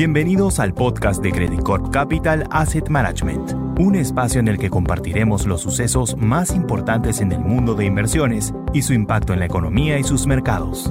[0.00, 5.44] Bienvenidos al podcast de Credit Corp Capital Asset Management, un espacio en el que compartiremos
[5.44, 9.98] los sucesos más importantes en el mundo de inversiones y su impacto en la economía
[9.98, 10.90] y sus mercados.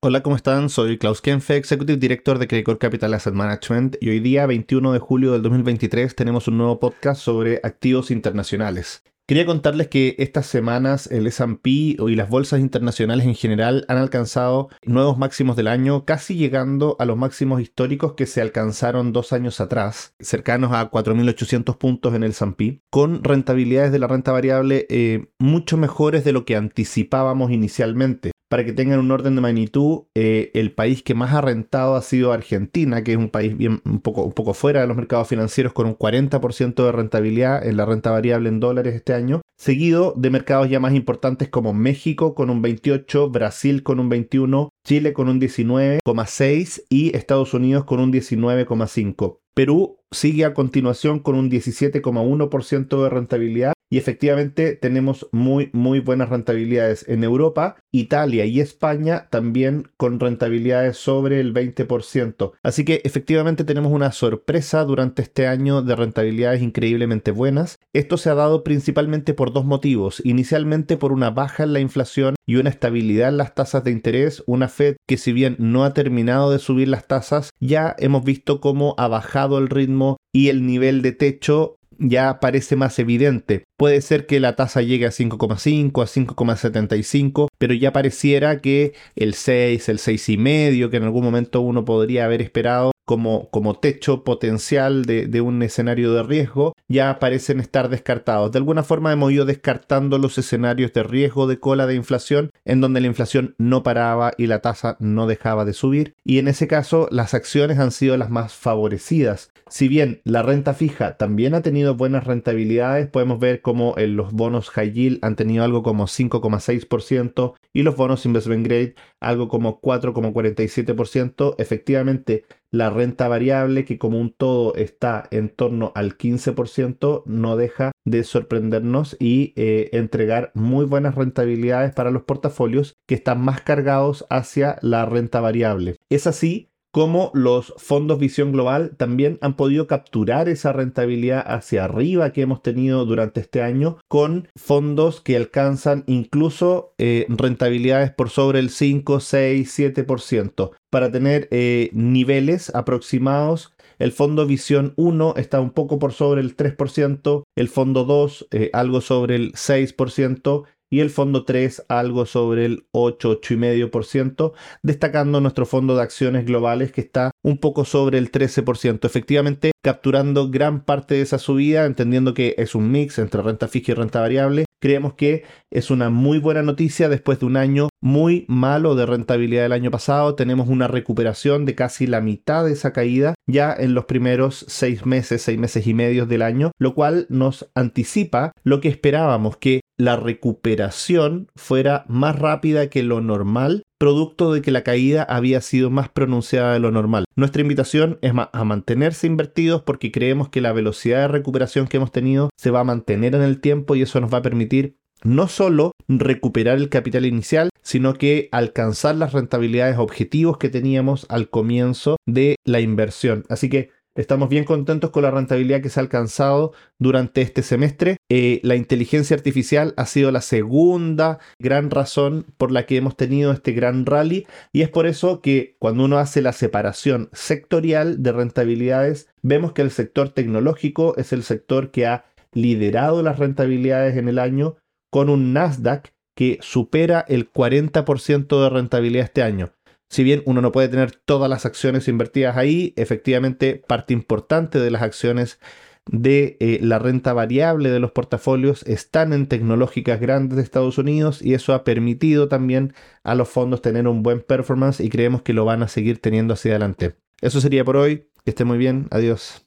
[0.00, 0.70] Hola, ¿cómo están?
[0.70, 4.90] Soy Klaus Kenfe, Executive Director de Credit Corp Capital Asset Management y hoy día 21
[4.90, 9.02] de julio del 2023 tenemos un nuevo podcast sobre activos internacionales.
[9.24, 14.68] Quería contarles que estas semanas el SP y las bolsas internacionales en general han alcanzado
[14.84, 19.60] nuevos máximos del año, casi llegando a los máximos históricos que se alcanzaron dos años
[19.60, 25.28] atrás, cercanos a 4.800 puntos en el S&P, con rentabilidades de la renta variable eh,
[25.38, 28.31] mucho mejores de lo que anticipábamos inicialmente.
[28.52, 32.02] Para que tengan un orden de magnitud, eh, el país que más ha rentado ha
[32.02, 35.26] sido Argentina, que es un país bien, un, poco, un poco fuera de los mercados
[35.28, 40.12] financieros, con un 40% de rentabilidad en la renta variable en dólares este año, seguido
[40.18, 45.14] de mercados ya más importantes como México con un 28, Brasil con un 21, Chile
[45.14, 49.38] con un 19,6 y Estados Unidos con un 19,5.
[49.54, 56.30] Perú sigue a continuación con un 17,1% de rentabilidad y efectivamente tenemos muy muy buenas
[56.30, 62.52] rentabilidades en Europa, Italia y España también con rentabilidades sobre el 20%.
[62.62, 67.80] Así que efectivamente tenemos una sorpresa durante este año de rentabilidades increíblemente buenas.
[67.92, 70.22] Esto se ha dado principalmente por dos motivos.
[70.24, 74.42] Inicialmente por una baja en la inflación y una estabilidad en las tasas de interés,
[74.46, 78.58] una Fed que si bien no ha terminado de subir las tasas, ya hemos visto
[78.62, 81.76] cómo ha bajado el ritmo y el nivel de techo
[82.08, 83.64] ya parece más evidente.
[83.78, 89.34] Puede ser que la tasa llegue a 5,5, a 5,75, pero ya pareciera que el
[89.34, 95.04] 6, el 6,5, que en algún momento uno podría haber esperado como, como techo potencial
[95.04, 98.52] de, un escenario de riesgo, ya parecen estar descartados.
[98.52, 102.80] De alguna forma hemos ido descartando los escenarios de riesgo de cola de inflación, en
[102.80, 106.66] donde la inflación no paraba y la tasa no dejaba de subir, y en ese
[106.68, 109.50] caso las acciones han sido las más favorecidas.
[109.68, 114.70] Si bien la renta fija también ha tenido buenas rentabilidades, podemos ver como los bonos
[114.70, 121.54] high yield han tenido algo como 5,6% y los bonos investment grade algo como 4,47%.
[121.58, 127.92] Efectivamente, la renta variable, que como un todo está en torno al 15%, no deja
[128.04, 134.26] de sorprendernos y eh, entregar muy buenas rentabilidades para los portafolios que están más cargados
[134.30, 135.96] hacia la renta variable.
[136.08, 142.32] Es así como los fondos Visión Global también han podido capturar esa rentabilidad hacia arriba
[142.32, 148.58] que hemos tenido durante este año con fondos que alcanzan incluso eh, rentabilidades por sobre
[148.58, 150.70] el 5, 6, 7%.
[150.90, 156.56] Para tener eh, niveles aproximados el fondo Visión 1 está un poco por sobre el
[156.56, 162.66] 3%, el fondo 2 eh, algo sobre el 6% y el fondo 3 algo sobre
[162.66, 168.30] el 8, 8,5%, destacando nuestro fondo de acciones globales que está un poco sobre el
[168.30, 173.68] 13%, efectivamente capturando gran parte de esa subida, entendiendo que es un mix entre renta
[173.68, 174.66] fija y renta variable.
[174.80, 179.62] Creemos que es una muy buena noticia después de un año muy malo de rentabilidad
[179.62, 180.34] del año pasado.
[180.34, 185.06] Tenemos una recuperación de casi la mitad de esa caída ya en los primeros seis
[185.06, 189.82] meses, seis meses y medio del año, lo cual nos anticipa lo que esperábamos, que
[190.02, 195.90] la recuperación fuera más rápida que lo normal, producto de que la caída había sido
[195.90, 197.24] más pronunciada de lo normal.
[197.36, 202.10] Nuestra invitación es a mantenerse invertidos porque creemos que la velocidad de recuperación que hemos
[202.10, 205.46] tenido se va a mantener en el tiempo y eso nos va a permitir no
[205.46, 212.16] solo recuperar el capital inicial, sino que alcanzar las rentabilidades objetivos que teníamos al comienzo
[212.26, 213.44] de la inversión.
[213.48, 218.18] Así que Estamos bien contentos con la rentabilidad que se ha alcanzado durante este semestre.
[218.28, 223.52] Eh, la inteligencia artificial ha sido la segunda gran razón por la que hemos tenido
[223.52, 228.32] este gran rally y es por eso que cuando uno hace la separación sectorial de
[228.32, 234.28] rentabilidades, vemos que el sector tecnológico es el sector que ha liderado las rentabilidades en
[234.28, 234.76] el año
[235.10, 239.72] con un Nasdaq que supera el 40% de rentabilidad este año.
[240.12, 244.90] Si bien uno no puede tener todas las acciones invertidas ahí, efectivamente parte importante de
[244.90, 245.58] las acciones
[246.04, 251.40] de eh, la renta variable de los portafolios están en tecnológicas grandes de Estados Unidos
[251.40, 252.92] y eso ha permitido también
[253.24, 256.52] a los fondos tener un buen performance y creemos que lo van a seguir teniendo
[256.52, 257.14] hacia adelante.
[257.40, 258.26] Eso sería por hoy.
[258.44, 259.06] Que esté muy bien.
[259.12, 259.64] Adiós.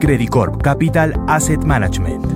[0.00, 2.33] Credit Corp Capital Asset Management